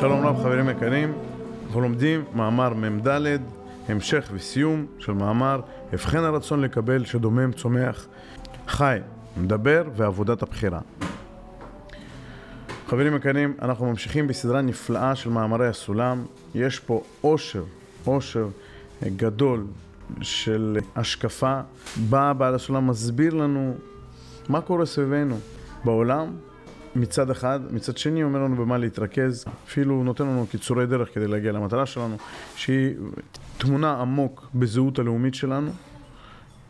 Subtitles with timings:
[0.00, 1.12] שלום רב חברים יקרים,
[1.66, 3.38] אנחנו לומדים מאמר מ"ד,
[3.88, 5.60] המשך וסיום של מאמר
[5.92, 8.06] הבחן הרצון לקבל שדומם צומח
[8.68, 8.98] חי,
[9.36, 10.80] מדבר ועבודת הבחירה.
[12.86, 16.24] חברים יקרים, אנחנו ממשיכים בסדרה נפלאה של מאמרי הסולם.
[16.54, 17.64] יש פה עושר,
[18.04, 18.48] עושר
[19.04, 19.66] גדול
[20.22, 21.60] של השקפה.
[22.10, 23.74] בא בעל הסולם, מסביר לנו
[24.48, 25.38] מה קורה סביבנו
[25.84, 26.30] בעולם
[26.98, 31.52] מצד אחד, מצד שני אומר לנו במה להתרכז, אפילו נותן לנו קיצורי דרך כדי להגיע
[31.52, 32.16] למטרה שלנו,
[32.56, 32.94] שהיא
[33.58, 35.70] תמונה עמוק בזהות הלאומית שלנו,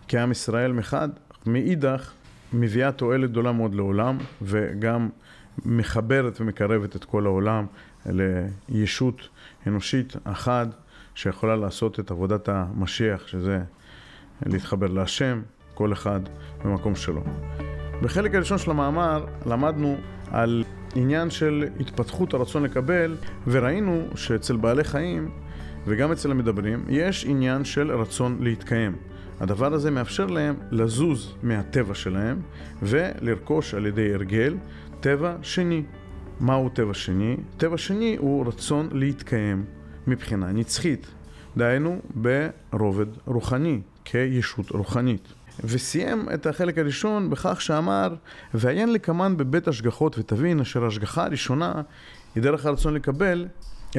[0.08, 1.08] כעם ישראל מחד,
[1.46, 2.12] מאידך
[2.52, 5.08] מביאה תועלת גדולה מאוד לעולם, וגם
[5.64, 7.66] מחברת ומקרבת את כל העולם
[8.68, 9.28] לישות
[9.66, 10.68] אנושית אחת
[11.14, 13.60] שיכולה לעשות את עבודת המשיח, שזה
[14.46, 15.42] להתחבר להשם,
[15.74, 16.20] כל אחד
[16.64, 17.22] במקום שלו.
[18.02, 19.96] בחלק הראשון של המאמר למדנו
[20.30, 25.30] על עניין של התפתחות הרצון לקבל, וראינו שאצל בעלי חיים
[25.86, 28.96] וגם אצל המדברים יש עניין של רצון להתקיים.
[29.40, 32.40] הדבר הזה מאפשר להם לזוז מהטבע שלהם
[32.82, 34.56] ולרכוש על ידי הרגל
[35.00, 35.82] טבע שני.
[36.40, 37.36] מהו טבע שני?
[37.56, 39.64] טבע שני הוא רצון להתקיים
[40.06, 41.06] מבחינה נצחית,
[41.56, 45.37] דהיינו ברובד רוחני, כישות רוחנית.
[45.64, 48.14] וסיים את החלק הראשון בכך שאמר,
[48.54, 51.72] ועיין לקמן בבית השגחות ותבין אשר ההשגחה הראשונה
[52.34, 53.46] היא דרך הרצון לקבל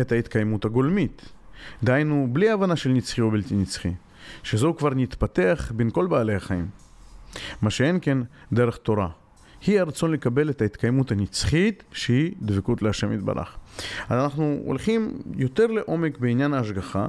[0.02, 1.22] את ההתקיימות הגולמית.
[1.84, 3.92] דהיינו, בלי הבנה של נצחי או בלתי נצחי,
[4.44, 6.68] שזו כבר נתפתח בין כל בעלי החיים.
[7.62, 8.18] מה שאין כן
[8.54, 9.10] דרך תורה.
[9.68, 13.58] היא הרצון לקבל את ההתקיימות הנצחית שהיא דבקות להשם יתברך.
[14.10, 17.08] אז אנחנו הולכים יותר לעומק בעניין ההשגחה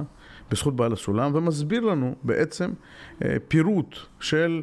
[0.51, 2.71] בזכות בעל הסולם, ומסביר לנו בעצם
[3.25, 4.61] אה, פירוט של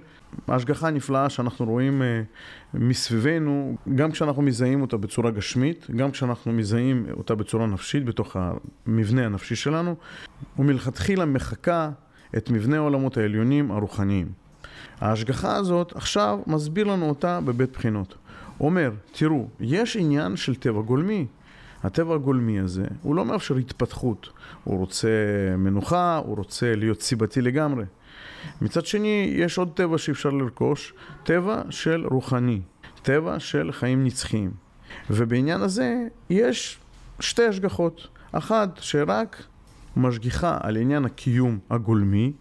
[0.48, 2.22] ההשגחה הנפלאה שאנחנו רואים אה,
[2.74, 9.26] מסביבנו, גם כשאנחנו מזהים אותה בצורה גשמית, גם כשאנחנו מזהים אותה בצורה נפשית, בתוך המבנה
[9.26, 9.94] הנפשי שלנו,
[10.58, 11.90] ומלכתחילה מחקה
[12.36, 14.28] את מבנה העולמות העליונים הרוחניים.
[15.00, 18.14] ההשגחה הזאת, עכשיו מסביר לנו אותה בבית בחינות.
[18.60, 21.26] אומר, תראו, יש עניין של טבע גולמי.
[21.84, 24.28] הטבע הגולמי הזה, הוא לא מאפשר התפתחות.
[24.64, 25.08] הוא רוצה
[25.58, 27.84] מנוחה, הוא רוצה להיות סיבתי לגמרי.
[28.60, 32.60] מצד שני, יש עוד טבע שאפשר לרכוש, טבע של רוחני,
[33.02, 34.50] טבע של חיים נצחיים.
[35.10, 36.78] ובעניין הזה יש
[37.20, 38.08] שתי השגחות.
[38.32, 39.42] אחת שרק
[39.96, 42.32] משגיחה על עניין הקיום הגולמי,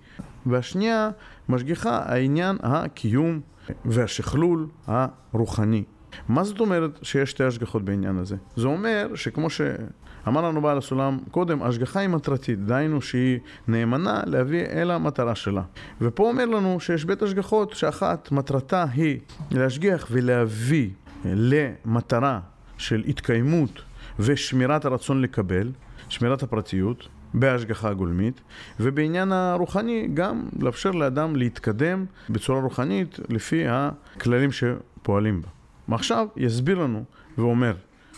[0.45, 1.09] והשנייה
[1.49, 3.39] משגיחה על עניין הקיום
[3.85, 5.83] והשכלול הרוחני.
[6.29, 8.35] מה זאת אומרת שיש שתי השגחות בעניין הזה?
[8.55, 14.65] זה אומר שכמו שאמר לנו בעל הסולם קודם, השגחה היא מטרתית, דהיינו שהיא נאמנה להביא
[14.65, 15.61] אל המטרה שלה.
[16.01, 19.19] ופה אומר לנו שיש בית השגחות שאחת מטרתה היא
[19.51, 20.89] להשגיח ולהביא
[21.25, 22.39] למטרה
[22.77, 23.81] של התקיימות
[24.19, 25.71] ושמירת הרצון לקבל,
[26.09, 28.41] שמירת הפרטיות, בהשגחה הגולמית,
[28.79, 35.56] ובעניין הרוחני גם לאפשר לאדם להתקדם בצורה רוחנית לפי הכללים שפועלים בה.
[35.89, 37.03] ועכשיו יסביר לנו
[37.37, 37.73] ואומר,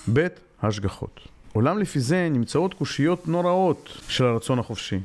[0.07, 1.19] בית השגחות.
[1.53, 4.99] עולם לפי זה נמצאות קושיות נוראות של הרצון החופשי,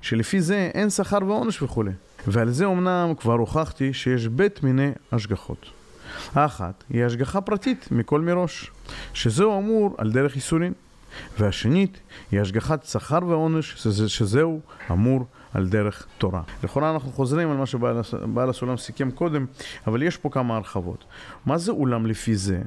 [0.00, 1.90] שלפי זה אין שכר ועונש וכולי.
[2.26, 5.66] ועל זה אמנם כבר הוכחתי שיש בית מיני השגחות.
[6.34, 8.70] האחת היא השגחה פרטית מכל מראש,
[9.14, 10.72] שזהו אמור על דרך ייסורין.
[11.38, 12.00] והשנית
[12.30, 14.60] היא השגחת שכר ועונש, שזה, שזהו
[14.90, 16.42] אמור על דרך תורה.
[16.64, 19.46] לכאורה אנחנו חוזרים על מה שבעל הסולם סיכם קודם,
[19.86, 21.04] אבל יש פה כמה הרחבות.
[21.46, 22.62] מה זה אולם לפי זה?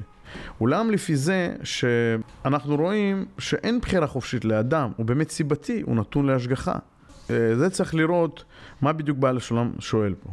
[0.60, 6.74] אולם לפי זה שאנחנו רואים שאין בחירה חופשית לאדם, הוא באמת סיבתי, הוא נתון להשגחה.
[7.30, 8.44] אה, זה צריך לראות
[8.82, 10.30] מה בדיוק בעל הסולם שואל פה.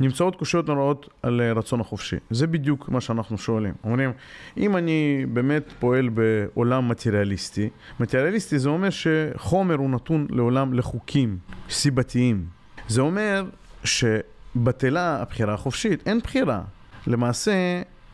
[0.00, 2.16] נמצאות קושיות נוראות על אה, רצון החופשי.
[2.30, 3.74] זה בדיוק מה שאנחנו שואלים.
[3.84, 4.12] אומרים,
[4.56, 7.68] אם אני באמת פועל בעולם מטריאליסטי,
[8.00, 11.38] מטריאליסטי זה אומר שחומר הוא נתון לעולם לחוקים
[11.70, 12.46] סיבתיים.
[12.88, 13.44] זה אומר
[13.84, 16.62] שבטלה הבחירה החופשית, אין בחירה.
[17.06, 17.52] למעשה,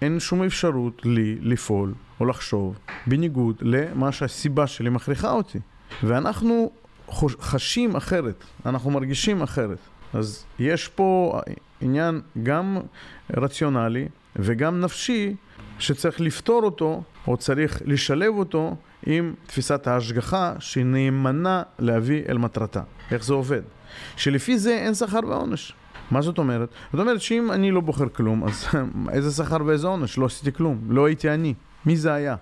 [0.03, 5.59] אין שום אפשרות לי לפעול או לחשוב בניגוד למה שהסיבה שלי מכריחה אותי.
[6.03, 6.71] ואנחנו
[7.41, 9.79] חשים אחרת, אנחנו מרגישים אחרת.
[10.15, 11.41] אז יש פה
[11.81, 12.79] עניין גם
[13.37, 15.35] רציונלי וגם נפשי
[15.79, 18.77] שצריך לפתור אותו, או צריך לשלב אותו
[19.07, 22.83] עם תפיסת ההשגחה שהיא נאמנה להביא אל מטרתה.
[23.11, 23.63] איך זה עובד?
[24.17, 25.73] שלפי זה אין שכר ועונש.
[26.11, 26.69] מה זאת אומרת?
[26.93, 28.69] זאת אומרת שאם אני לא בוחר כלום, אז
[29.15, 30.19] איזה שכר ואיזה עונש?
[30.19, 31.55] לא עשיתי כלום, לא הייתי אני.
[31.87, 32.37] מי זה היה?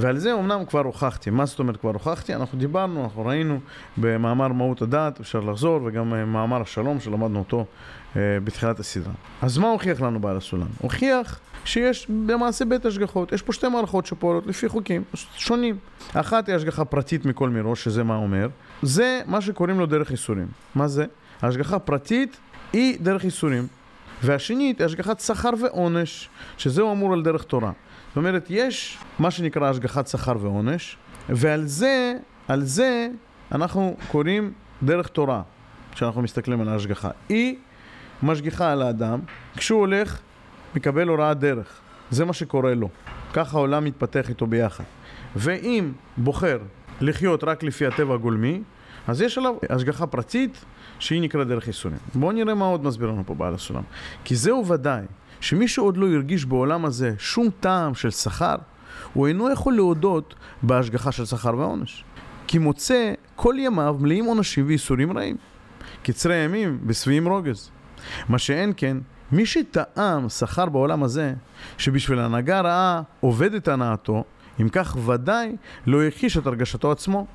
[0.00, 1.30] ועל זה אמנם כבר הוכחתי.
[1.30, 2.34] מה זאת אומרת כבר הוכחתי?
[2.34, 3.60] אנחנו דיברנו, אנחנו ראינו
[3.96, 7.64] במאמר מהות הדת, אפשר לחזור, וגם מאמר השלום שלמדנו אותו
[8.16, 9.12] אה, בתחילת הסדרה.
[9.42, 10.66] אז מה הוכיח לנו בעל הסולם?
[10.80, 13.32] הוכיח שיש למעשה בית השגחות.
[13.32, 15.02] יש פה שתי מערכות שפועלות לפי חוקים
[15.36, 15.76] שונים.
[16.14, 18.48] אחת היא השגחה פרטית מכל מראש, שזה מה אומר.
[18.82, 20.46] זה מה שקוראים לו דרך ייסורים.
[20.74, 21.06] מה זה?
[21.42, 22.36] השגחה פרטית
[22.72, 23.66] היא דרך ייסורים.
[24.22, 26.28] והשנית היא השגחת שכר ועונש,
[26.58, 27.72] שזהו אמור על דרך תורה.
[28.08, 30.96] זאת אומרת, יש מה שנקרא השגחת שכר ועונש,
[31.28, 32.14] ועל זה,
[32.48, 33.08] על זה
[33.52, 34.52] אנחנו קוראים
[34.82, 35.42] דרך תורה,
[35.92, 37.10] כשאנחנו מסתכלים על ההשגחה.
[37.28, 37.56] היא
[38.22, 39.20] משגיחה על האדם,
[39.56, 40.20] כשהוא הולך,
[40.74, 41.80] מקבל הוראת דרך.
[42.10, 42.88] זה מה שקורה לו.
[43.32, 44.84] ככה העולם מתפתח איתו ביחד.
[45.36, 46.58] ואם בוחר
[47.00, 48.62] לחיות רק לפי הטבע הגולמי,
[49.08, 50.64] אז יש עליו השגחה פרטית
[50.98, 51.98] שהיא נקראת דרך ייסורים.
[52.14, 53.82] בואו נראה מה עוד מסביר לנו פה בעל הסולם.
[54.24, 55.04] כי זהו ודאי
[55.40, 58.56] שמי שעוד לא הרגיש בעולם הזה שום טעם של שכר,
[59.12, 62.04] הוא אינו יכול להודות בהשגחה של שכר ועונש.
[62.46, 65.36] כי מוצא כל ימיו מלאים עונשים וייסורים רעים.
[66.02, 67.70] קצרי ימים ושבעים רוגז.
[68.28, 68.96] מה שאין כן,
[69.32, 71.34] מי שטעם שכר בעולם הזה,
[71.78, 74.24] שבשביל הנהגה רעה עובד את הנאתו,
[74.60, 75.56] אם כך ודאי
[75.86, 77.26] לא הכחיש את הרגשתו עצמו.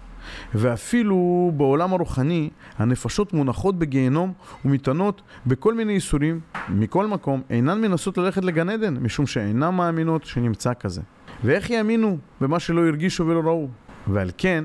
[0.56, 4.34] ואפילו בעולם הרוחני, הנפשות מונחות בגיהנום
[4.66, 6.40] ומטענות בכל מיני ייסורים,
[6.70, 11.02] מכל מקום, אינן מנסות ללכת לגן עדן, משום שאינן מאמינות שנמצא כזה.
[11.44, 13.68] ואיך יאמינו במה שלא הרגישו ולא ראו?
[14.08, 14.64] ועל כן,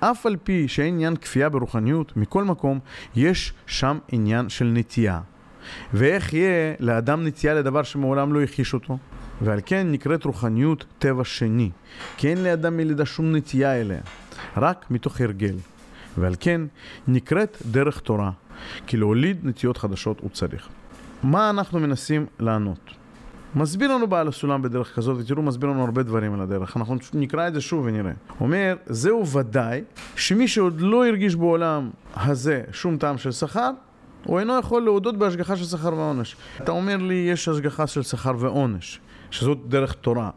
[0.00, 2.78] אף על פי שאין עניין כפייה ברוחניות, מכל מקום
[3.16, 5.20] יש שם עניין של נטייה.
[5.94, 8.98] ואיך יהיה לאדם נטייה לדבר שמעולם לא הכחיש אותו?
[9.42, 11.70] ועל כן נקראת רוחניות טבע שני,
[12.16, 14.00] כי אין לאדם מלידה שום נטייה אליה.
[14.56, 15.54] רק מתוך הרגל.
[16.18, 16.60] ועל כן
[17.08, 18.30] נקראת דרך תורה,
[18.86, 20.68] כי להוליד נטיות חדשות הוא צריך.
[21.22, 22.90] מה אנחנו מנסים לענות?
[23.54, 26.76] מסביר לנו בעל הסולם בדרך כזאת, ותראו, מסביר לנו הרבה דברים על הדרך.
[26.76, 28.12] אנחנו נקרא את זה שוב ונראה.
[28.40, 29.82] אומר, זהו ודאי
[30.16, 33.70] שמי שעוד לא הרגיש בעולם הזה שום טעם של שכר,
[34.24, 36.36] הוא אינו יכול להודות בהשגחה של שכר ועונש.
[36.62, 39.00] אתה אומר לי, יש השגחה של שכר ועונש,
[39.34, 40.30] שזאת דרך תורה.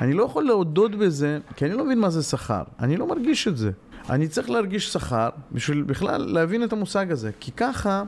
[0.00, 2.62] אני לא יכול להודות בזה, כי אני לא מבין מה זה שכר.
[2.80, 3.70] אני לא מרגיש את זה.
[4.10, 7.30] אני צריך להרגיש שכר בשביל בכלל להבין את המושג הזה.
[7.40, 8.02] כי ככה,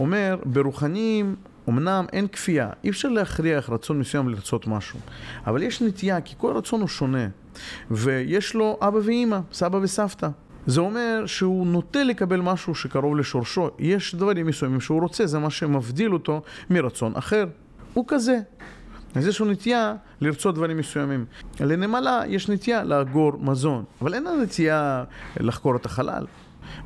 [0.00, 1.36] אומר, ברוחניים
[1.68, 4.98] אמנם אין כפייה, אי אפשר להכריח רצון מסוים לרצות משהו,
[5.46, 7.28] אבל יש נטייה, כי כל רצון הוא שונה,
[7.90, 10.28] ויש לו אבא ואימא, סבא וסבתא.
[10.66, 13.70] זה אומר שהוא נוטה לקבל משהו שקרוב לשורשו.
[13.78, 17.46] יש דברים מסוימים שהוא רוצה, זה מה שמבדיל אותו מרצון אחר.
[17.94, 18.38] הוא כזה.
[19.14, 21.24] אז יש לו נטייה לרצות דברים מסוימים.
[21.60, 25.04] לנמלה יש נטייה לאגור מזון, אבל אין לה נטייה
[25.40, 26.26] לחקור את החלל.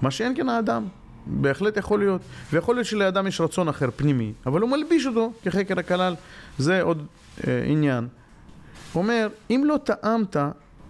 [0.03, 0.85] מה שאין כן האדם.
[1.27, 2.21] בהחלט יכול להיות.
[2.53, 6.15] ויכול להיות שלאדם יש רצון אחר פנימי, אבל הוא מלביש אותו כחקר הכלל.
[6.59, 7.07] זה עוד
[7.47, 8.09] אה, עניין.
[8.93, 10.37] הוא אומר, אם לא טעמת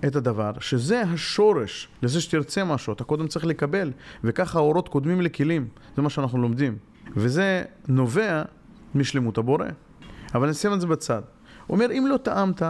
[0.07, 3.91] את הדבר, שזה השורש לזה שתרצה משהו, אתה קודם צריך לקבל,
[4.25, 5.69] וככה האורות קודמים לכלים.
[5.97, 6.77] זה מה שאנחנו לומדים.
[7.17, 8.43] וזה נובע
[8.95, 9.67] משלמות הבורא.
[10.35, 11.23] אבל נשים את זה בצד.
[11.67, 12.63] הוא אומר, אם לא טעמת,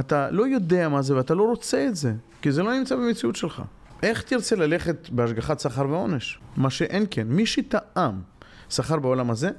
[0.00, 3.36] אתה לא יודע מה זה ואתה לא רוצה את זה, כי זה לא נמצא במציאות
[3.36, 3.62] שלך.
[4.02, 6.38] איך תרצה ללכת בהשגחת שכר ועונש?
[6.56, 8.20] מה שאין כן, מי שטעם
[8.70, 9.50] שכר בעולם הזה,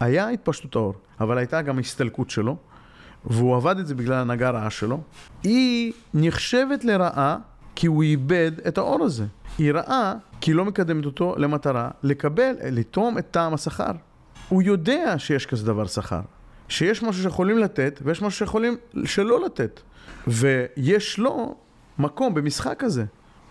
[0.00, 2.56] היה התפשטות האור, אבל הייתה גם הסתלקות שלו,
[3.24, 5.00] והוא עבד את זה בגלל הנהגה הרעה שלו,
[5.42, 7.36] היא נחשבת לרעה
[7.74, 9.26] כי הוא איבד את האור הזה.
[9.58, 13.92] היא רעה כי היא לא מקדמת אותו למטרה לקבל, לתרום את טעם השכר.
[14.48, 16.20] הוא יודע שיש כזה דבר שכר,
[16.70, 19.80] שיש משהו שיכולים לתת ויש משהו שיכולים שלא לתת.
[20.26, 21.54] ויש לו
[21.98, 23.04] מקום במשחק הזה.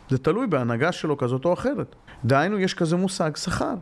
[0.09, 1.95] זה תלוי בהנהגה שלו כזאת או אחרת.
[2.25, 3.73] דהיינו, יש כזה מושג שכר.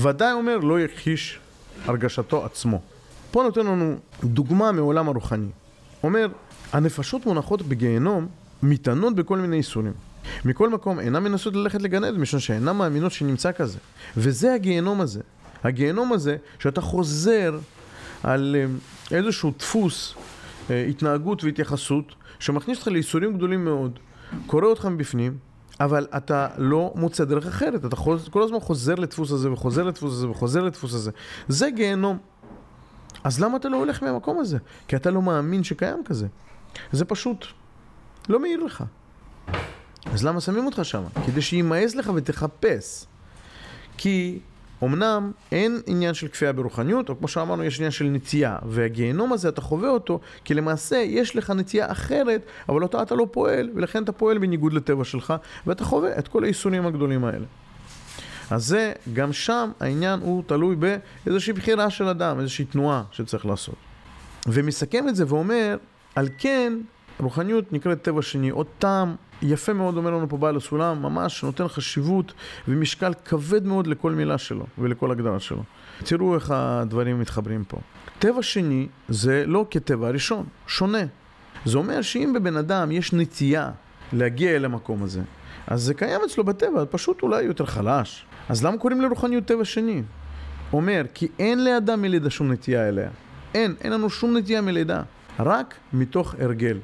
[0.00, 1.38] ודאי אומר, לא יכחיש
[1.84, 2.80] הרגשתו עצמו.
[3.30, 5.48] פה נותן לנו דוגמה מעולם הרוחני.
[6.02, 6.28] אומר,
[6.72, 8.26] הנפשות מונחות בגיהנום,
[8.62, 9.92] מתענות בכל מיני איסורים.
[10.44, 13.78] מכל מקום, אינן מנסות ללכת לגן עדן, משום שאינן מאמינות שנמצא כזה.
[14.16, 15.20] וזה הגיהנום הזה.
[15.64, 17.58] הגיהנום הזה, שאתה חוזר
[18.22, 18.66] על אה,
[19.18, 20.14] איזשהו דפוס
[20.70, 23.98] אה, התנהגות והתייחסות, שמכניס אותך לייסורים גדולים מאוד,
[24.46, 25.38] קורא אותך מבפנים,
[25.80, 27.96] אבל אתה לא מוצא דרך אחרת, אתה
[28.30, 31.10] כל הזמן חוזר לדפוס הזה וחוזר לדפוס הזה וחוזר לדפוס הזה.
[31.48, 32.18] זה גיהנום.
[33.24, 34.58] אז למה אתה לא הולך מהמקום הזה?
[34.88, 36.26] כי אתה לא מאמין שקיים כזה.
[36.92, 37.46] זה פשוט
[38.28, 38.84] לא מעיר לך.
[40.12, 41.02] אז למה שמים אותך שם?
[41.26, 43.06] כדי שימאס לך ותחפש.
[43.98, 44.38] כי
[44.82, 48.56] אמנם אין עניין של כפייה ברוחניות, או כמו שאמרנו, יש עניין של נטייה.
[48.68, 53.26] והגיהנום הזה, אתה חווה אותו, כי למעשה יש לך נטייה אחרת, אבל אותה אתה לא
[53.30, 55.34] פועל, ולכן אתה פועל בניגוד לטבע שלך,
[55.66, 57.46] ואתה חווה את כל הייסונים הגדולים האלה.
[58.50, 63.74] אז זה, גם שם העניין הוא תלוי באיזושהי בחירה של אדם, איזושהי תנועה שצריך לעשות.
[64.46, 65.76] ומסכם את זה ואומר,
[66.14, 66.72] על כן
[67.20, 68.50] רוחניות נקראת טבע שני.
[68.50, 72.32] עוד טעם יפה מאוד אומר לנו פה בעל הסולם, ממש נותן חשיבות
[72.68, 75.62] ומשקל כבד מאוד לכל מילה שלו ולכל הגדרה שלו.
[76.04, 77.78] תראו איך הדברים מתחברים פה.
[78.18, 81.02] טבע שני זה לא כטבע הראשון, שונה.
[81.64, 83.70] זה אומר שאם בבן אדם יש נטייה
[84.12, 85.22] להגיע אל המקום הזה,
[85.66, 88.26] אז זה קיים אצלו בטבע, פשוט אולי יותר חלש.
[88.48, 90.02] אז למה קוראים לרוחניות טבע שני?
[90.72, 93.08] אומר, כי אין לאדם מלידה שום נטייה אליה.
[93.54, 95.02] אין, אין לנו שום נטייה מלידה.
[95.40, 96.78] רק מתוך הרגל.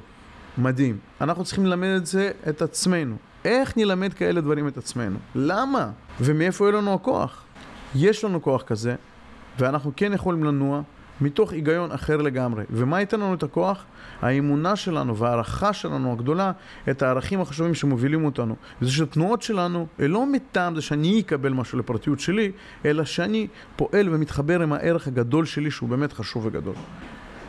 [0.57, 0.97] מדהים.
[1.21, 3.15] אנחנו צריכים ללמד את זה את עצמנו.
[3.45, 5.17] איך נלמד כאלה דברים את עצמנו?
[5.35, 5.89] למה?
[6.21, 7.43] ומאיפה יהיה לנו הכוח?
[7.95, 8.95] יש לנו כוח כזה,
[9.59, 10.81] ואנחנו כן יכולים לנוע
[11.21, 12.63] מתוך היגיון אחר לגמרי.
[12.69, 13.85] ומה ייתן לנו את הכוח?
[14.21, 16.51] האמונה שלנו וההערכה שלנו הגדולה,
[16.89, 18.55] את הערכים החשובים שמובילים אותנו.
[18.81, 22.51] וזה שהתנועות שלנו, לא מטעם זה שאני אקבל משהו לפרטיות שלי,
[22.85, 26.75] אלא שאני פועל ומתחבר עם הערך הגדול שלי, שהוא באמת חשוב וגדול.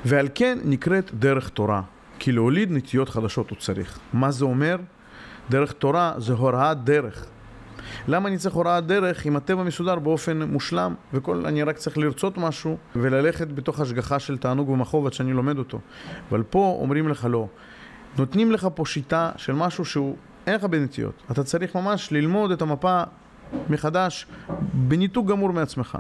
[0.05, 1.83] ועל כן נקראת דרך תורה.
[2.19, 3.99] כי להוליד נטיות חדשות הוא צריך.
[4.13, 4.77] מה זה אומר?
[5.51, 7.27] דרך תורה זה הוראת דרך.
[8.09, 12.39] למה אני צריך הוראת דרך אם הטבע מסודר באופן מושלם וכל, אני רק צריך לרצות
[12.39, 15.81] משהו וללכת בתוך השגחה של תענוג ומחוב עד שאני לומד אותו.
[16.31, 17.47] אבל פה אומרים לך לא.
[18.19, 20.17] נותנים לך פה שיטה של משהו שהוא,
[20.47, 21.23] אין לך בנטיות.
[21.31, 23.03] אתה צריך ממש ללמוד את המפה
[23.71, 24.27] מחדש
[24.73, 25.99] בניתוק גמור מעצמך.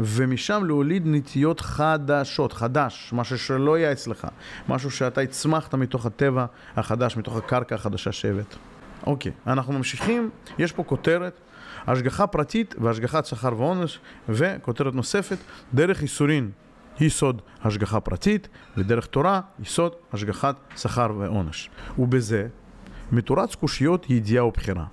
[0.00, 4.26] ומשם להוליד נטיות חדשות, חדש, משהו שלא היה אצלך,
[4.68, 6.46] משהו שאתה הצמחת מתוך הטבע
[6.76, 8.56] החדש, מתוך הקרקע החדשה שהבאת.
[9.06, 11.40] אוקיי, אנחנו ממשיכים, יש פה כותרת,
[11.86, 15.36] השגחה פרטית והשגחת שכר ועונש, וכותרת נוספת,
[15.74, 16.50] דרך ייסורין
[16.98, 21.70] היא סוד השגחה פרטית, ודרך תורה היא סוד השגחת שכר ועונש.
[21.98, 22.46] ובזה
[23.12, 24.84] מתורץ קושיות ידיעה ובחירה.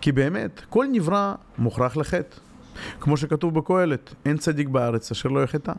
[0.00, 2.36] כי באמת, כל נברא מוכרח לחטא.
[3.00, 5.72] כמו שכתוב בקהלת, אין צדיק בארץ אשר לא יחטא.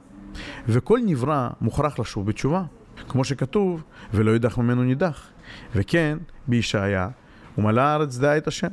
[0.68, 2.64] וכל נברא מוכרח לשוב בתשובה.
[3.10, 3.84] כמו שכתוב,
[4.14, 5.28] ולא יידח ממנו נידח.
[5.76, 7.10] וכן, בישעיה,
[7.58, 8.68] ומלא הארץ דעה את השם.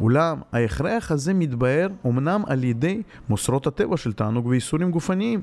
[0.00, 5.42] אולם ההכרח הזה מתבהר אמנם על ידי מוסרות הטבע של תענוג וייסורים גופניים,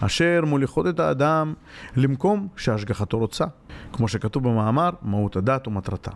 [0.00, 1.54] אשר מוליכות את האדם
[1.96, 3.44] למקום שהשגחתו רוצה,
[3.92, 6.10] כמו שכתוב במאמר, מהות הדת ומטרתה.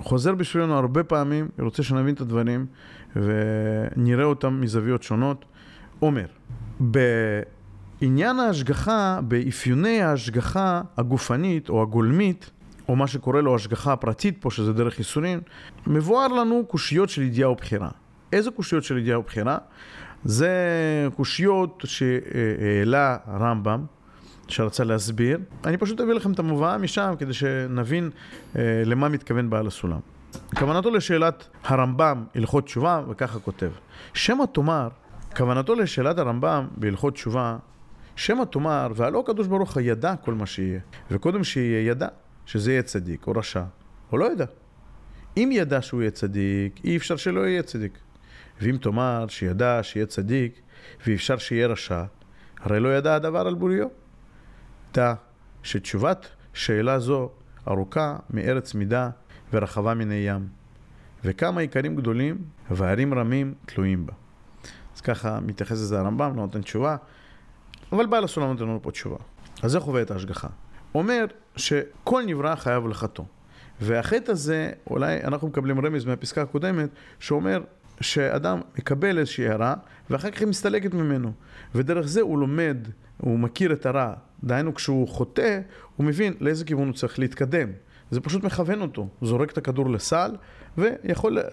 [0.00, 2.66] חוזר בשבילנו הרבה פעמים, רוצה שנבין את הדברים
[3.16, 5.44] ונראה אותם מזוויות שונות.
[6.02, 6.26] אומר,
[6.80, 12.50] בעניין ההשגחה, באפיוני ההשגחה הגופנית או הגולמית,
[12.88, 15.40] או מה שקורא לו השגחה הפרטית פה, שזה דרך ייסורים,
[15.86, 17.88] מבואר לנו קושיות של ידיעה ובחירה.
[18.32, 19.58] איזה קושיות של ידיעה ובחירה?
[20.24, 20.48] זה
[21.16, 23.84] קושיות שהעלה רמב"ם,
[24.48, 25.38] שרצה להסביר.
[25.64, 28.10] אני פשוט אביא לכם את המובאה משם כדי שנבין
[28.56, 30.00] אה, למה מתכוון בעל הסולם.
[30.56, 33.70] כוונתו לשאלת הרמב"ם, הלכות תשובה, וככה כותב.
[34.14, 34.88] שמא תאמר,
[35.36, 37.56] כוונתו לשאלת הרמב"ם בהלכות תשובה,
[38.16, 42.08] שמא תאמר, והלא הקדוש ברוך הוא ידע כל מה שיהיה, וקודם שיהיה ידע
[42.46, 43.62] שזה יהיה צדיק או רשע,
[44.12, 44.44] או לא ידע.
[45.36, 47.98] אם ידע שהוא יהיה צדיק, אי אפשר שלא יהיה צדיק.
[48.60, 50.60] ואם תאמר שידע שיהיה צדיק,
[51.06, 52.04] ואי אפשר שיהיה רשע,
[52.60, 53.86] הרי לא ידע הדבר על בוריו.
[54.94, 55.14] דע
[55.62, 57.30] שתשובת שאלה זו
[57.68, 59.10] ארוכה מארץ מידה
[59.52, 60.48] ורחבה מן הים,
[61.24, 62.38] וכמה עיקרים גדולים
[62.70, 64.12] וערים רמים תלויים בה.
[64.96, 66.96] אז ככה מתייחס לזה הרמב"ם, לא נותן תשובה,
[67.92, 69.16] אבל בעל הסולם נותן לנו פה תשובה.
[69.62, 70.48] אז זה חווה את ההשגחה.
[70.94, 71.26] אומר
[71.56, 73.24] שכל נברא חייב לחטוא.
[73.80, 76.88] והחטא הזה, אולי אנחנו מקבלים רמז מהפסקה הקודמת,
[77.20, 77.62] שאומר
[78.00, 79.74] שאדם מקבל איזושהי הערה,
[80.10, 81.32] ואחר כך היא מסתלקת ממנו.
[81.74, 82.76] ודרך זה הוא לומד,
[83.20, 84.14] הוא מכיר את הרע.
[84.44, 85.60] דהיינו, כשהוא חוטא,
[85.96, 87.68] הוא מבין לאיזה כיוון הוא צריך להתקדם.
[88.10, 90.36] זה פשוט מכוון אותו, זורק את הכדור לסל,
[90.78, 91.44] ויכול אה,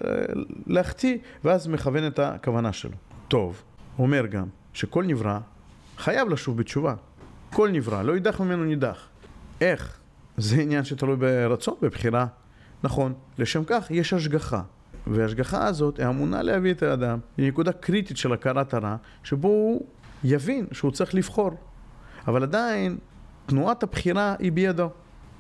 [0.67, 2.95] להחטיא, ואז מכוון את הכוונה שלו.
[3.27, 3.63] טוב,
[3.95, 5.39] הוא אומר גם שכל נברא
[5.97, 6.95] חייב לשוב בתשובה.
[7.53, 9.07] כל נברא, לא יידח ממנו נידח.
[9.61, 9.99] איך?
[10.37, 12.25] זה עניין שתלוי ברצון, בבחירה.
[12.83, 14.61] נכון, לשם כך יש השגחה.
[15.07, 19.85] וההשגחה הזאת היא אמונה להביא את האדם לנקודה קריטית של הכרת הרע, שבו הוא
[20.25, 21.51] יבין שהוא צריך לבחור.
[22.27, 22.97] אבל עדיין,
[23.45, 24.89] תנועת הבחירה היא בידו.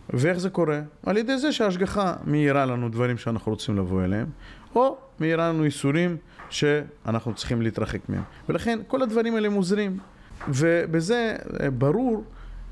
[0.09, 0.81] ואיך זה קורה?
[1.05, 4.27] על ידי זה שההשגחה מאירה לנו דברים שאנחנו רוצים לבוא אליהם,
[4.75, 6.17] או מאירה לנו איסורים
[6.49, 8.23] שאנחנו צריכים להתרחק מהם.
[8.49, 9.99] ולכן כל הדברים האלה מוזרים.
[10.47, 12.23] ובזה אה, ברור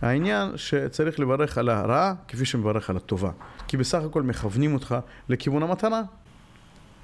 [0.01, 3.31] העניין שצריך לברך על הרעה כפי שמברך על הטובה.
[3.67, 4.95] כי בסך הכל מכוונים אותך
[5.29, 6.01] לכיוון המטרה.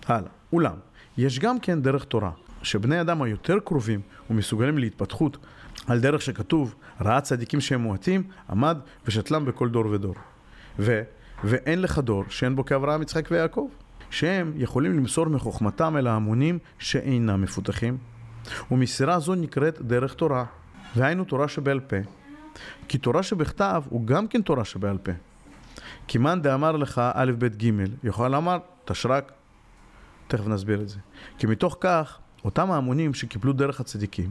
[0.05, 0.29] הלאה.
[0.53, 0.75] אולם,
[1.17, 2.31] יש גם כן דרך תורה,
[2.63, 5.37] שבני אדם היותר קרובים ומסוגלים להתפתחות
[5.87, 10.15] על דרך שכתוב, ראה צדיקים שהם מועטים, עמד ושתלם בכל דור ודור.
[10.79, 11.01] ו,
[11.43, 13.67] ואין לך דור שאין בו כאברהם, יצחק ויעקב,
[14.09, 17.97] שהם יכולים למסור מחוכמתם אל ההמונים שאינם מפותחים.
[18.71, 20.45] ומסירה זו נקראת דרך תורה,
[20.95, 21.95] והיינו תורה שבעל פה.
[22.87, 25.11] כי תורה שבכתב הוא גם כן תורה שבעל פה.
[26.07, 27.71] כי מאן דאמר לך א', ב', ג',
[28.03, 29.31] יכול לומר תשרק,
[30.27, 30.99] תכף נסביר את זה.
[31.37, 34.29] כי מתוך כך, אותם ההמונים שקיבלו דרך הצדיקים,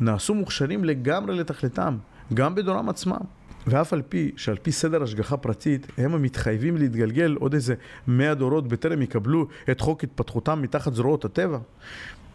[0.00, 1.96] נעשו מוכשרים לגמרי לתכליתם,
[2.34, 3.20] גם בדורם עצמם.
[3.66, 7.74] ואף על פי שעל פי סדר השגחה פרטית, הם המתחייבים להתגלגל עוד איזה
[8.06, 11.58] מאה דורות בטרם יקבלו את חוק התפתחותם מתחת זרועות הטבע.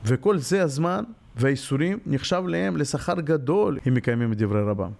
[0.05, 1.03] וכל זה הזמן
[1.35, 4.91] והאיסורים נחשב להם לשכר גדול אם מקיימים את דברי רבם.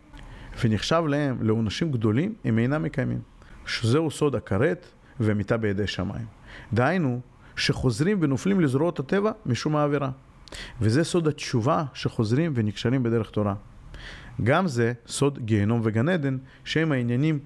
[0.63, 3.19] ונחשב להם לעונשים גדולים אם אינם מקיימים.
[3.65, 4.87] שזהו סוד הכרת
[5.19, 6.25] ומיתה בידי שמיים.
[6.73, 7.21] דהיינו,
[7.61, 10.09] שחוזרים ונופלים לזרועות הטבע משום העבירה.
[10.81, 13.55] וזה סוד התשובה שחוזרים ונקשרים בדרך תורה.
[14.43, 17.39] גם זה סוד גיהנום וגן עדן, שהם העניינים,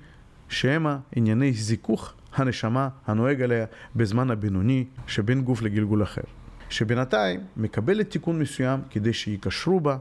[0.49, 6.21] שהם הענייני זיכוך הנשמה הנוהג עליה בזמן הבינוני שבין גוף לגלגול אחר.
[6.69, 9.97] שבינתיים מקבלת תיקון מסוים כדי שיקשרו בה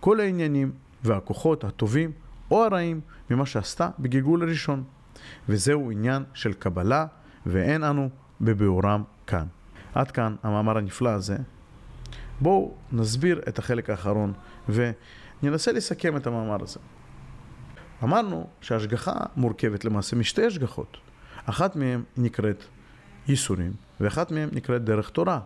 [0.00, 0.72] כל העניינים
[1.04, 2.12] והכוחות הטובים
[2.50, 4.84] או הרעים ממה שעשתה בגלגול הראשון.
[5.48, 7.06] וזהו עניין של קבלה,
[7.46, 8.08] ואין אנו
[8.40, 9.46] בביאורם כאן.
[9.94, 11.36] עד כאן המאמר הנפלא הזה.
[12.40, 14.32] בואו נסביר את החלק האחרון
[14.68, 16.80] וננסה לסכם את המאמר הזה.
[18.02, 20.96] אמרנו שהשגחה מורכבת למעשה משתי השגחות.
[21.46, 22.64] אחת מהן נקראת
[23.28, 25.40] ייסורים, ואחת מהן נקראת דרך תורה.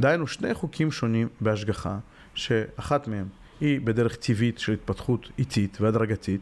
[0.00, 1.98] דהיינו שני חוקים שונים בהשגחה,
[2.34, 3.28] שאחת מהם
[3.60, 6.40] היא בדרך טבעית של התפתחות איטית והדרגתית,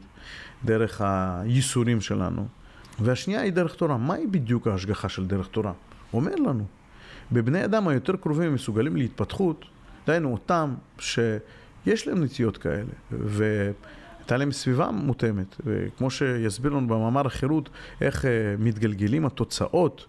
[0.65, 2.49] דרך הייסורים שלנו,
[3.01, 3.97] והשנייה היא דרך תורה.
[3.97, 5.73] מהי בדיוק ההשגחה של דרך תורה?
[6.13, 6.65] אומר לנו,
[7.33, 9.65] בבני אדם היותר קרובים ומסוגלים להתפתחות,
[10.07, 17.69] דהיינו אותם שיש להם נטיות כאלה, והייתה להם סביבה מותאמת, וכמו שיסביר לנו במאמר החירות,
[18.01, 20.07] איך אה, מתגלגלים התוצאות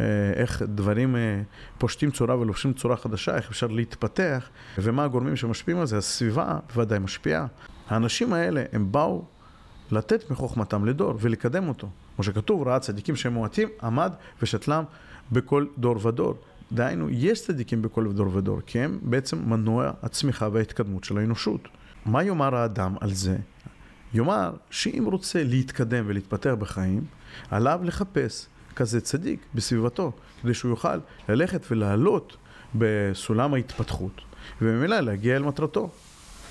[0.00, 1.42] אה, איך דברים אה,
[1.78, 5.98] פושטים צורה ולובשים צורה חדשה, איך אפשר להתפתח, ומה הגורמים שמשפיעים על זה.
[5.98, 7.46] הסביבה בוודאי משפיעה.
[7.88, 9.24] האנשים האלה, הם באו
[9.90, 11.88] לתת מחוכמתם לדור ולקדם אותו.
[12.16, 14.84] כמו שכתוב, ראה צדיקים שהם מועטים, עמד ושתלם
[15.32, 16.34] בכל דור ודור.
[16.72, 21.68] דהיינו, יש צדיקים בכל דור ודור, כי הם בעצם מנוע הצמיחה וההתקדמות של האנושות.
[22.06, 23.36] מה יאמר האדם על זה?
[24.14, 27.04] יאמר שאם רוצה להתקדם ולהתפתח בחיים,
[27.50, 32.36] עליו לחפש כזה צדיק בסביבתו, כדי שהוא יוכל ללכת ולעלות
[32.74, 34.20] בסולם ההתפתחות,
[34.62, 35.90] וממילא להגיע אל מטרתו,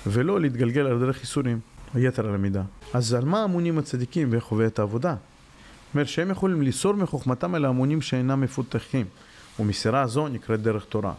[0.06, 1.60] ולא להתגלגל על דרך ייסורים,
[1.94, 2.62] היתר על המידה.
[2.94, 5.14] אז על מה אמונים הצדיקים וחווה את העבודה?
[5.92, 9.06] זאת אומרת שהם יכולים ליסור מחוכמתם אל ההמונים שאינם מפותחים,
[9.60, 11.12] ומסירה זו נקראת דרך תורה.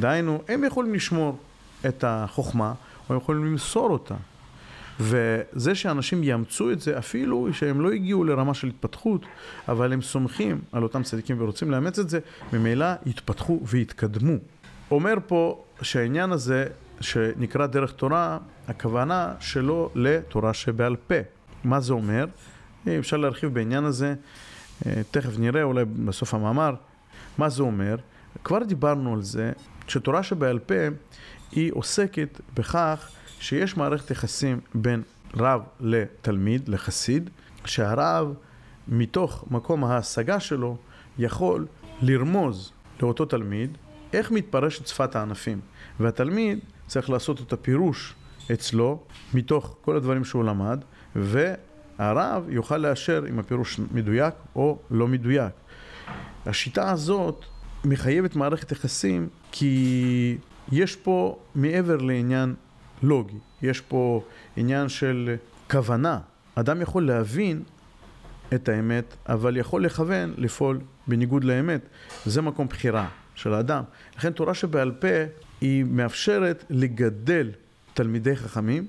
[0.00, 1.38] דהיינו, הם יכולים לשמור
[1.88, 2.74] את החוכמה,
[3.08, 4.14] או הם יכולים למסור אותה.
[5.00, 9.26] וזה שאנשים יאמצו את זה, אפילו שהם לא הגיעו לרמה של התפתחות,
[9.68, 12.18] אבל הם סומכים על אותם צדיקים ורוצים לאמץ את זה,
[12.52, 14.34] ממילא יתפתחו ויתקדמו.
[14.90, 16.66] אומר פה שהעניין הזה,
[17.00, 18.38] שנקרא דרך תורה,
[18.68, 21.14] הכוונה שלו לתורה שבעל פה.
[21.64, 22.24] מה זה אומר?
[22.98, 24.14] אפשר להרחיב בעניין הזה,
[25.10, 26.74] תכף נראה אולי בסוף המאמר,
[27.38, 27.96] מה זה אומר.
[28.44, 29.52] כבר דיברנו על זה,
[29.88, 30.74] שתורה שבעל פה
[31.52, 35.02] היא עוסקת בכך שיש מערכת יחסים בין
[35.36, 37.30] רב לתלמיד, לחסיד,
[37.64, 38.34] שהרב
[38.88, 40.76] מתוך מקום ההשגה שלו
[41.18, 41.66] יכול
[42.02, 42.72] לרמוז
[43.02, 43.78] לאותו תלמיד
[44.12, 45.60] איך מתפרשת שפת הענפים.
[46.00, 48.14] והתלמיד צריך לעשות את הפירוש
[48.52, 49.02] אצלו
[49.34, 50.84] מתוך כל הדברים שהוא למד,
[51.98, 55.52] והרב יוכל לאשר אם הפירוש מדויק או לא מדויק.
[56.46, 57.44] השיטה הזאת
[57.84, 60.38] מחייבת מערכת יחסים כי
[60.72, 62.54] יש פה מעבר לעניין
[63.02, 64.24] לוגי, יש פה
[64.56, 65.36] עניין של
[65.70, 66.18] כוונה.
[66.54, 67.62] אדם יכול להבין
[68.54, 71.80] את האמת, אבל יכול לכוון לפעול בניגוד לאמת.
[72.26, 73.82] זה מקום בחירה של האדם.
[74.16, 75.08] לכן תורה שבעל פה
[75.60, 77.50] היא מאפשרת לגדל
[77.94, 78.86] תלמידי חכמים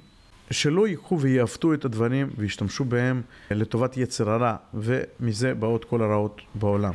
[0.52, 6.94] שלא ייקחו ויעוותו את הדברים וישתמשו בהם לטובת יצר הרע, ומזה באות כל הרעות בעולם.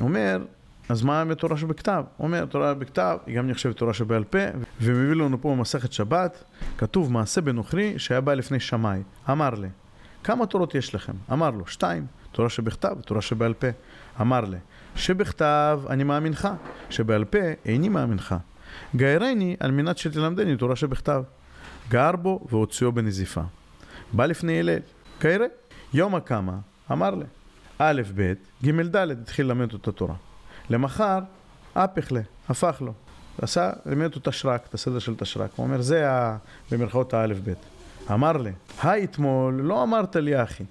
[0.00, 0.44] אומר,
[0.88, 2.04] אז מה עם תורה שבכתב?
[2.18, 4.38] אומר, תורה בכתב היא גם נחשבת תורה שבעל פה,
[4.80, 6.44] ומביא לנו פה במסכת שבת,
[6.78, 9.02] כתוב מעשה בנוכרי שהיה בא לפני שמאי.
[9.30, 9.68] אמר לי,
[10.24, 11.12] כמה תורות יש לכם?
[11.32, 13.66] אמר לו, שתיים, תורה שבכתב ותורה שבעל פה.
[14.20, 14.56] אמר לי,
[14.94, 16.48] שבכתב אני מאמינך,
[16.90, 18.34] שבעל פה איני מאמינך.
[18.94, 21.22] גיירני על מנת שתלמדני תורה שבכתב.
[21.88, 23.42] גר בו והוציאו בנזיפה.
[24.12, 24.78] בא לפני הלל,
[25.20, 25.46] גיירי,
[25.94, 26.58] יום הקמה,
[26.92, 27.24] אמר לי,
[27.78, 28.32] א', ב',
[28.64, 30.14] ג', ד', התחיל ללמד אותה תורה.
[30.70, 31.18] למחר,
[31.74, 32.92] אפכלה, הפך לו.
[33.42, 35.50] עשה, לימד אותו תשרק, את הסדר של תשרק.
[35.56, 36.36] הוא אומר, זה ה...
[36.70, 37.58] במרכאות האלף-בית.
[38.12, 40.64] אמר לי, היי אתמול, לא אמרת לי אחי.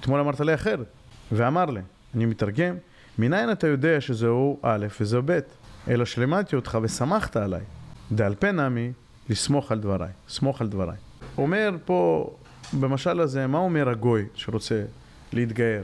[0.00, 0.86] אתמול אמרת לי אחרת.
[1.32, 1.80] ואמר לי,
[2.14, 2.74] אני מתרגם,
[3.18, 5.38] מניין אתה יודע שזהו א' וזהו ב',
[5.88, 7.62] אלא שלימדתי אותך ושמחת עליי.
[8.12, 8.92] דעל פה נמי,
[9.32, 10.10] לסמוך על דבריי.
[10.28, 10.96] סמוך על דבריי.
[11.38, 12.30] אומר פה,
[12.80, 14.82] במשל הזה, מה אומר הגוי שרוצה
[15.32, 15.82] להתגייר,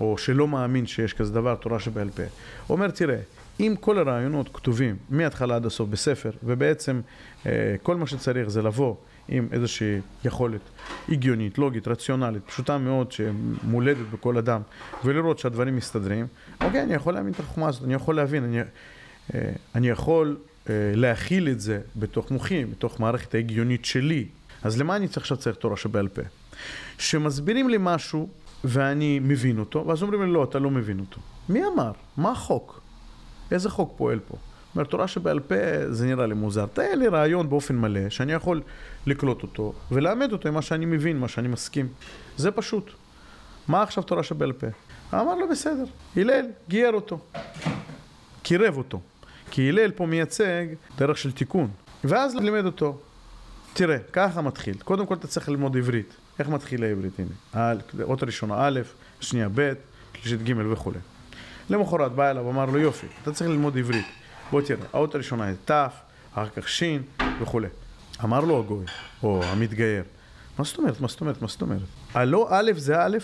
[0.00, 2.22] או שלא מאמין שיש כזה דבר, תורה שבעל פה.
[2.66, 3.18] הוא אומר, תראה,
[3.60, 7.00] אם כל הרעיונות כתובים מההתחלה עד הסוף בספר, ובעצם
[7.46, 8.94] אה, כל מה שצריך זה לבוא
[9.28, 10.60] עם איזושהי יכולת
[11.08, 14.60] הגיונית, לוגית, רציונלית, פשוטה מאוד, שמולדת בכל אדם,
[15.04, 16.26] ולראות שהדברים מסתדרים,
[16.60, 18.60] אוקיי, אני יכול להאמין את החוכמה הזאת, אני יכול להבין, אני,
[19.34, 20.36] אה, אני יכול
[20.70, 24.26] להכיל את זה בתוך מוחי, בתוך מערכת ההגיונית שלי.
[24.62, 26.22] אז למה אני עכשיו צריך תורה שבעל פה?
[26.98, 28.28] שמסבירים לי משהו
[28.64, 31.20] ואני מבין אותו, ואז אומרים לי, לא, אתה לא מבין אותו.
[31.48, 31.92] מי אמר?
[32.16, 32.80] מה החוק?
[33.50, 34.36] איזה חוק פועל פה?
[34.74, 35.54] אומר, תורה שבעל פה
[35.90, 36.66] זה נראה לי מוזר.
[36.66, 38.62] תן לי רעיון באופן מלא, שאני יכול
[39.06, 41.88] לקלוט אותו, ולאמד אותו עם מה שאני מבין, מה שאני מסכים.
[42.36, 42.90] זה פשוט.
[43.68, 44.66] מה עכשיו תורה שבעל פה?
[45.14, 45.84] אמר לו, בסדר.
[46.16, 47.18] הלל גייר אותו.
[48.42, 49.00] קירב אותו.
[49.54, 50.66] כי הלל פה מייצג
[50.98, 51.70] דרך של תיקון.
[52.04, 52.98] ואז לימד אותו.
[53.72, 54.76] תראה, ככה מתחיל.
[54.84, 56.14] קודם כל אתה צריך ללמוד עברית.
[56.38, 57.12] איך מתחילה עברית?
[57.18, 57.72] הנה.
[58.02, 58.80] אות הראשונה א',
[59.20, 59.72] שנייה ב',
[60.14, 60.98] שלישית ג' וכולי.
[61.70, 64.06] למחרת בא אליו, אמר לו יופי, אתה צריך ללמוד עברית.
[64.50, 66.82] בוא תראה, האות הראשונה היא ת', אחר כך ש'
[67.40, 67.68] וכולי.
[68.24, 68.84] אמר לו הגוי,
[69.22, 70.04] או המתגייר,
[70.58, 71.80] מה זאת אומרת, מה זאת אומרת, מה זאת אומרת?
[72.14, 73.18] הלא א' זה א',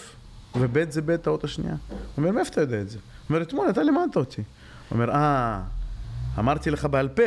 [0.54, 1.74] וב' זה ב' האות השנייה.
[1.88, 2.98] הוא אומר, מאיפה אתה יודע את זה?
[2.98, 4.42] הוא אומר, אתמול אתה לימדת אותי.
[4.88, 5.60] הוא אומר, אה,
[6.38, 7.22] אמרתי לך בעל פה.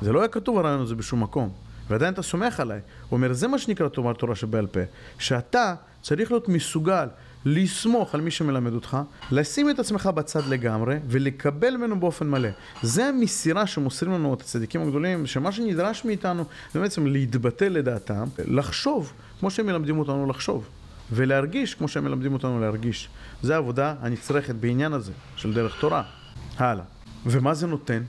[0.00, 1.50] זה לא היה כתוב הרעיון הזה בשום מקום.
[1.88, 2.80] ועדיין אתה סומך עליי.
[3.08, 4.80] הוא אומר, זה מה שנקרא תאמר תורה שבעל פה.
[5.18, 7.08] שאתה צריך להיות מסוגל
[7.44, 8.98] לסמוך על מי שמלמד אותך,
[9.30, 12.48] לשים את עצמך בצד לגמרי ולקבל ממנו באופן מלא.
[12.82, 19.12] זה המסירה שמוסרים לנו את הצדיקים הגדולים, שמה שנדרש מאיתנו זה בעצם להתבטא לדעתם, לחשוב
[19.40, 20.68] כמו שהם מלמדים אותנו לחשוב,
[21.12, 23.08] ולהרגיש כמו שהם מלמדים אותנו להרגיש.
[23.42, 26.02] זו העבודה הנצרכת בעניין הזה של דרך תורה.
[26.58, 26.84] הלאה.
[27.26, 28.02] ומה זה נותן?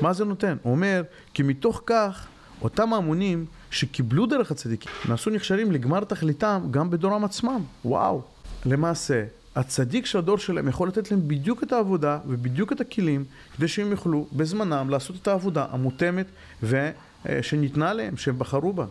[0.00, 0.56] מה זה נותן?
[0.62, 1.02] הוא אומר,
[1.34, 2.26] כי מתוך כך
[2.62, 7.62] אותם ההמונים שקיבלו דרך הצדיקים נעשו נכשלים לגמר תכליתם גם בדורם עצמם.
[7.84, 8.22] וואו.
[8.66, 9.24] למעשה,
[9.56, 13.24] הצדיק של הדור שלהם יכול לתת להם בדיוק את העבודה ובדיוק את הכלים
[13.56, 16.26] כדי שהם יוכלו בזמנם לעשות את העבודה המותאמת
[16.62, 18.86] ושניתנה להם, שהם בחרו בה.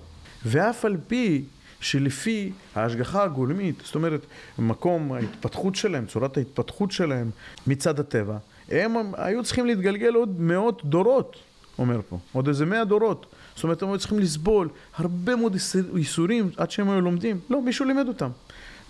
[0.46, 1.44] ואף על פי
[1.80, 4.26] שלפי ההשגחה הגולמית, זאת אומרת,
[4.60, 7.30] מקום ההתפתחות שלהם, צורת ההתפתחות שלהם
[7.68, 8.38] מצד הטבע,
[8.72, 11.36] הם היו צריכים להתגלגל עוד מאות דורות,
[11.80, 13.26] אומר פה, עוד איזה מאה דורות.
[13.56, 15.56] זאת אומרת, הם היו צריכים לסבול הרבה מאוד
[15.96, 17.40] ייסורים עד שהם היו לומדים.
[17.50, 18.30] לא, מישהו לימד אותם.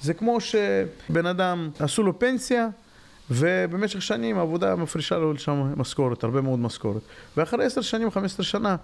[0.01, 2.67] זה כמו שבן אדם, עשו לו פנסיה,
[3.31, 7.01] ובמשך שנים העבודה מפרישה לו לשם משכורת, הרבה מאוד משכורת.
[7.37, 8.75] ואחרי עשר שנים, חמש עשרה שנה,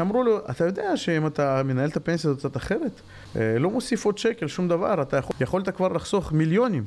[0.00, 3.00] אמרו לו, אתה יודע שאם אתה מנהל את הפנסיה הזאת קצת אחרת,
[3.36, 6.84] אה, לא מוסיף עוד שקל, שום דבר, אתה יכול, יכולת כבר לחסוך מיליונים.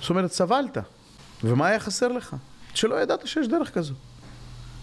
[0.00, 0.78] זאת אומרת, סבלת.
[1.44, 2.36] ומה היה חסר לך?
[2.76, 3.94] שלא ידעת שיש דרך כזו.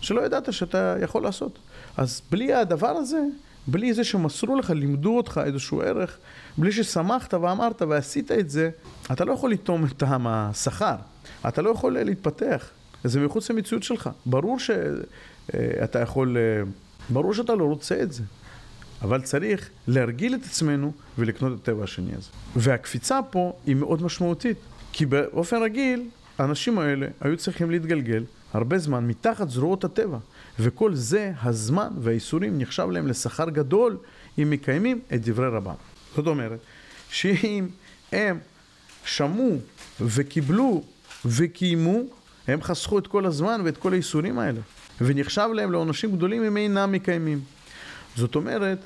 [0.01, 1.60] שלא ידעת שאתה יכול לעשות.
[1.97, 3.21] אז בלי הדבר הזה,
[3.67, 6.17] בלי זה שמסרו לך, לימדו אותך איזשהו ערך,
[6.58, 8.69] בלי ששמחת ואמרת ועשית את זה,
[9.12, 10.95] אתה לא יכול לטעום את טעם השכר.
[11.47, 12.69] אתה לא יכול להתפתח.
[13.03, 14.10] זה מחוץ למציאות שלך.
[14.25, 16.38] ברור שאתה יכול,
[17.10, 18.23] ברור שאתה לא רוצה את זה.
[19.01, 22.29] אבל צריך להרגיל את עצמנו ולקנות את הטבע השני הזה.
[22.56, 24.58] והקפיצה פה היא מאוד משמעותית.
[24.93, 30.17] כי באופן רגיל, האנשים האלה היו צריכים להתגלגל הרבה זמן מתחת זרועות הטבע.
[30.60, 33.98] וכל זה, הזמן והאיסורים נחשב להם לשכר גדול
[34.39, 35.76] אם מקיימים את דברי רבם.
[36.15, 36.60] זאת אומרת,
[37.10, 37.67] שאם
[38.12, 38.39] הם
[39.06, 39.58] שמעו
[40.02, 40.84] וקיבלו
[41.26, 42.00] וקיימו,
[42.48, 44.62] הם חסכו את כל הזמן ואת כל האיסורים האלה.
[45.02, 47.41] ונחשב להם לעונשים גדולים אם אינם מקיימים.
[48.15, 48.78] זאת אומרת,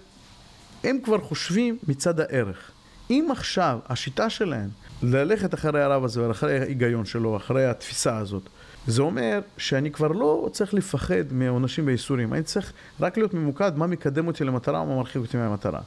[0.83, 2.71] הם כבר חושבים מצד הערך.
[3.09, 4.69] אם עכשיו השיטה שלהם
[5.01, 8.43] ללכת אחרי הרב הזה ואחרי ההיגיון שלו, אחרי התפיסה הזאת,
[8.87, 13.87] זה אומר שאני כבר לא צריך לפחד מעונשים וייסורים, אני צריך רק להיות ממוקד מה
[13.87, 15.81] מקדם אותי למטרה ומה מרחיק אותי מהמטרה.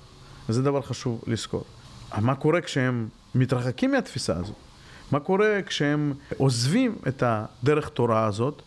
[0.48, 1.64] וזה דבר חשוב לזכור.
[2.18, 4.56] מה קורה כשהם מתרחקים מהתפיסה הזאת?
[5.12, 8.62] מה קורה כשהם עוזבים את הדרך תורה הזאת?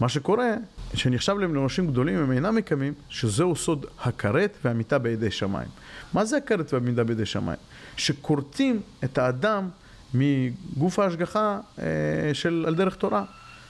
[0.00, 0.54] מה שקורה,
[0.94, 5.68] שנחשב להם לאנשים גדולים, הם אינם מקיימים, שזהו סוד הכרת והמיטה בידי שמיים.
[6.12, 7.58] מה זה הכרת והמיטה בידי שמיים?
[7.96, 9.68] שכורתים את האדם
[10.14, 11.84] מגוף ההשגחה אה,
[12.32, 13.24] של על דרך תורה.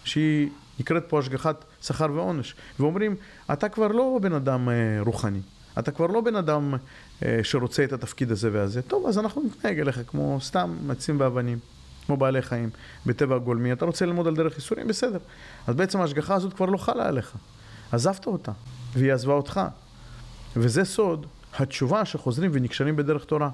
[0.07, 0.49] שהיא
[0.81, 3.17] נקראת פה השגחת שכר ועונש, ואומרים,
[3.53, 5.41] אתה כבר לא בן אדם אה, רוחני,
[5.79, 6.75] אתה כבר לא בן אדם
[7.25, 11.59] אה, שרוצה את התפקיד הזה והזה, טוב, אז אנחנו נתנהג אליך כמו סתם מצים באבנים,
[12.07, 12.71] כמו בעלי חיים,
[13.07, 15.19] בטבע הגולמי, אתה רוצה ללמוד על דרך ייסורים, בסדר.
[15.67, 17.35] אז בעצם ההשגחה הזאת כבר לא חלה עליך,
[17.93, 18.53] עזבת אותה,
[18.93, 19.61] והיא עזבה אותך.
[20.57, 21.27] וזה סוד
[21.59, 23.51] התשובה שחוזרים ונקשרים בדרך תורה.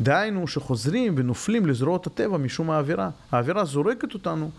[0.00, 3.10] דהיינו שחוזרים ונופלים לזרועות הטבע משום האווירה.
[3.32, 4.50] האווירה זורקת אותנו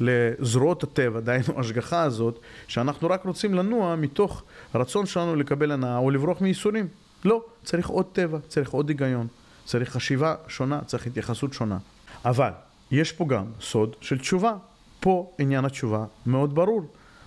[0.00, 4.42] לזרועות הטבע, דהיינו ההשגחה הזאת, שאנחנו רק רוצים לנוע מתוך
[4.74, 6.88] הרצון שלנו לקבל הנאה או לברוח מייסורים.
[7.24, 9.26] לא, צריך עוד טבע, צריך עוד היגיון,
[9.64, 11.78] צריך חשיבה שונה, צריך התייחסות שונה.
[12.24, 12.50] אבל
[12.90, 14.54] יש פה גם סוד של תשובה.
[15.00, 16.82] פה עניין התשובה מאוד ברור.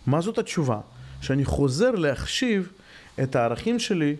[0.07, 0.79] מה זאת התשובה?
[1.21, 2.71] שאני חוזר להחשיב
[3.23, 4.15] את הערכים שלי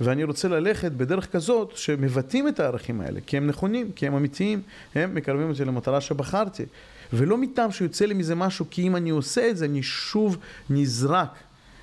[0.00, 4.62] ואני רוצה ללכת בדרך כזאת שמבטאים את הערכים האלה, כי הם נכונים, כי הם אמיתיים,
[4.94, 6.64] הם מקרבים אותי למטרה שבחרתי.
[7.12, 10.36] ולא מטעם שיוצא לי מזה משהו, כי אם אני עושה את זה, אני שוב
[10.70, 11.28] נזרק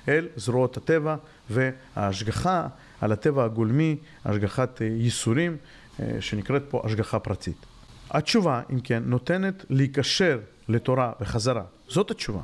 [0.08, 1.16] אל זרועות הטבע
[1.50, 2.66] וההשגחה
[3.00, 5.56] על הטבע הגולמי, השגחת ייסורים,
[6.00, 7.75] אה, שנקראת פה השגחה פרטית.
[8.10, 10.38] התשובה, אם כן, נותנת להיקשר
[10.68, 11.62] לתורה בחזרה.
[11.88, 12.40] זאת התשובה.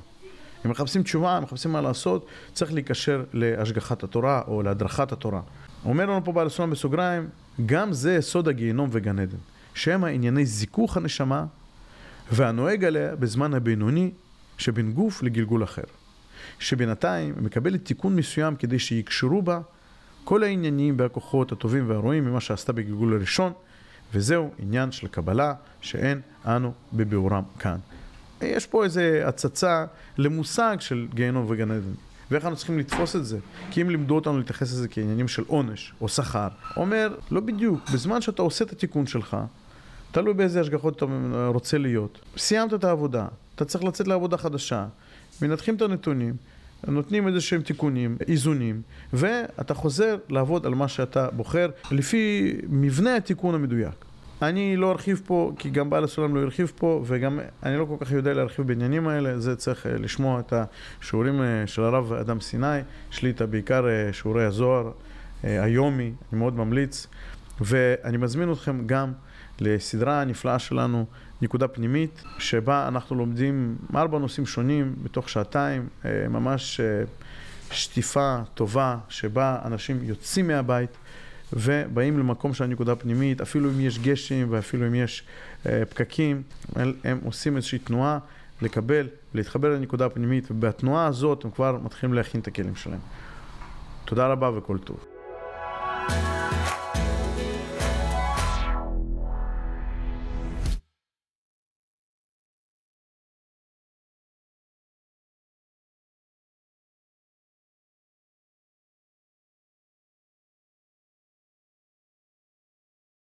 [0.67, 5.41] אם מחפשים תשובה, מחפשים מה לעשות, צריך להיקשר להשגחת התורה או להדרכת התורה.
[5.85, 7.29] אומר לנו פה בעל הסולם בסוגריים,
[7.67, 9.37] גם זה סוד הגיהנום וגן עדן,
[9.75, 11.45] שהם הענייני זיכוך הנשמה
[12.33, 14.11] והנוהג עליה בזמן הבינוני
[14.59, 15.83] שבין גוף לגלגול אחר.
[16.59, 19.61] שבינתיים מקבלת תיקון מסוים כדי שיקשרו בה
[20.25, 23.53] כל העניינים והכוחות הטובים והרועים ממה שעשתה בגלגול הראשון,
[24.15, 27.79] וזהו עניין של קבלה שאין אנו בביאורם כאן.
[28.41, 29.85] יש פה איזה הצצה
[30.19, 31.93] למושג של גיהנום וגן עדן.
[32.31, 33.39] ואיך אנחנו צריכים לתפוס את זה?
[33.71, 38.21] כי אם לימדו אותנו להתייחס לזה כעניינים של עונש או שכר, אומר, לא בדיוק, בזמן
[38.21, 39.37] שאתה עושה את התיקון שלך,
[40.13, 41.07] תלוי באיזה השגחות אתה
[41.47, 42.19] רוצה להיות.
[42.37, 44.87] סיימת את העבודה, אתה צריך לצאת לעבודה חדשה,
[45.43, 46.35] מנתחים את הנתונים,
[46.89, 53.55] נותנים איזה שהם תיקונים, איזונים, ואתה חוזר לעבוד על מה שאתה בוחר לפי מבנה התיקון
[53.55, 54.05] המדויק.
[54.43, 57.97] אני לא ארחיב פה, כי גם בעל הסולם לא הרחיב פה, וגם אני לא כל
[58.05, 60.53] כך יודע להרחיב בעניינים האלה, זה צריך אה, לשמוע את
[61.01, 62.79] השיעורים אה, של הרב אדם סיני,
[63.13, 64.91] יש לי את בעיקר אה, שיעורי הזוהר
[65.43, 67.07] היומי, אני מאוד ממליץ,
[67.61, 69.13] ואני מזמין אתכם גם
[69.61, 71.07] לסדרה הנפלאה שלנו,
[71.43, 75.89] נקודה פנימית, שבה אנחנו לומדים ארבע נושאים שונים בתוך שעתיים,
[76.29, 76.81] ממש
[77.71, 80.91] שטיפה טובה, שבה אנשים יוצאים מהבית.
[81.53, 85.25] ובאים למקום של הנקודה הפנימית, אפילו אם יש גשם ואפילו אם יש
[85.67, 86.43] אה, פקקים,
[87.05, 88.19] הם עושים איזושהי תנועה
[88.63, 93.01] לקבל, להתחבר לנקודה הפנימית, ובתנועה הזאת הם כבר מתחילים להכין את הכלים שלהם.
[94.05, 95.12] תודה רבה וכל טוב.